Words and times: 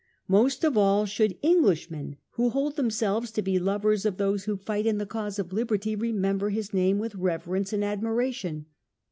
Most 0.27 0.63
of 0.63 0.75
all 0.75 1.05
should 1.05 1.37
Englishmen, 1.43 2.17
who 2.31 2.49
hold 2.49 2.75
themselves 2.75 3.29
to 3.33 3.43
be 3.43 3.59
lovers 3.59 4.03
of 4.03 4.17
those 4.17 4.45
who 4.45 4.57
fight 4.57 4.87
in 4.87 4.97
the 4.97 5.05
cause 5.05 5.37
of 5.37 5.53
liberty, 5.53 5.95
remember 5.95 6.49
his 6.49 6.73
name 6.73 6.97
with 6.97 7.13
reverence 7.13 7.71
and 7.71 7.83
admiration. 7.83 8.65